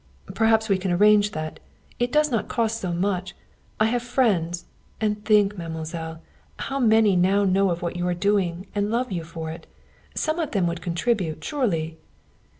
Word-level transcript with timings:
"Perhaps 0.33 0.67
we 0.67 0.79
can 0.79 0.91
arrange 0.91 1.29
that. 1.33 1.59
It 1.99 2.11
does 2.11 2.31
not 2.31 2.47
cost 2.47 2.81
so 2.81 2.91
much. 2.91 3.35
I 3.79 3.85
have 3.85 4.01
friends 4.01 4.65
and 4.99 5.23
think, 5.23 5.59
mademoiselle, 5.59 6.23
how 6.57 6.79
many 6.79 7.15
know 7.15 7.45
now 7.45 7.69
of 7.69 7.83
what 7.83 7.95
you 7.95 8.07
are 8.07 8.15
doing, 8.15 8.65
and 8.73 8.89
love 8.89 9.11
you 9.11 9.23
for 9.23 9.51
it. 9.51 9.67
Some 10.15 10.39
of 10.39 10.53
them 10.53 10.65
would 10.65 10.81
contribute, 10.81 11.43
surely." 11.43 11.99